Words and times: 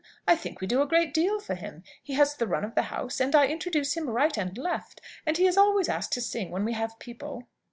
I 0.27 0.35
think 0.35 0.59
we 0.61 0.65
do 0.65 0.81
a 0.81 0.87
great 0.87 1.13
deal 1.13 1.39
for 1.39 1.53
him. 1.53 1.83
He 2.01 2.13
has 2.13 2.33
the 2.33 2.47
run 2.47 2.63
of 2.63 2.73
the 2.73 2.81
house, 2.89 3.19
and 3.19 3.35
I 3.35 3.45
introduce 3.45 3.95
him 3.95 4.09
right 4.09 4.35
and 4.35 4.57
left. 4.57 4.99
And 5.27 5.37
he 5.37 5.45
is 5.45 5.57
always 5.59 5.89
asked 5.89 6.13
to 6.13 6.21
sing 6.21 6.49
when 6.49 6.65
we 6.65 6.73
have 6.73 6.97
people." 6.97 7.43